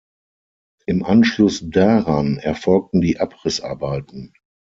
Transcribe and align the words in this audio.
Im 0.87 1.03
Anschluss 1.03 1.63
daran 1.69 2.37
erfolgten 2.39 3.01
die 3.01 3.19
Abrissarbeiten. 3.19 4.33